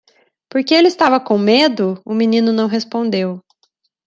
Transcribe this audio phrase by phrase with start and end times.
[0.49, 2.01] Porque ele estava com medo?
[2.03, 3.39] o menino não respondeu.